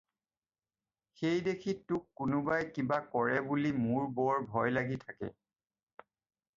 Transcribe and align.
সেইদেখি 1.19 1.75
তোক 1.91 2.07
কোনোবাই 2.21 2.65
কিবা 2.79 2.99
কৰে 3.13 3.39
বুলি 3.51 3.75
মোৰ 3.85 4.11
বৰ 4.19 4.43
ভয় 4.53 4.75
লাগি 4.81 5.01
থাকে। 5.07 5.35